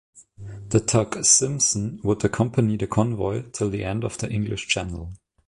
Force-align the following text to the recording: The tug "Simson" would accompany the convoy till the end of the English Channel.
The 0.69 0.79
tug 0.79 1.23
"Simson" 1.23 1.99
would 2.03 2.25
accompany 2.25 2.75
the 2.75 2.87
convoy 2.87 3.43
till 3.51 3.69
the 3.69 3.83
end 3.83 4.03
of 4.03 4.17
the 4.17 4.31
English 4.31 4.65
Channel. 4.67 5.13